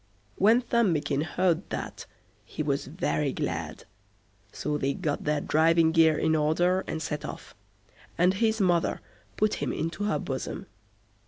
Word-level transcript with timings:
When 0.37 0.63
Thumbikin 0.63 1.21
heard 1.21 1.69
that, 1.69 2.07
he 2.43 2.63
was 2.63 2.87
very 2.87 3.31
glad; 3.31 3.83
so 4.51 4.75
they 4.79 4.95
got 4.95 5.25
their 5.25 5.41
driving 5.41 5.91
gear 5.91 6.17
in 6.17 6.35
order 6.35 6.83
and 6.87 6.99
set 7.03 7.23
off, 7.23 7.53
and 8.17 8.33
his 8.33 8.59
mother 8.59 8.99
put 9.37 9.61
him 9.61 9.71
into 9.71 10.05
her 10.05 10.17
bosom. 10.17 10.65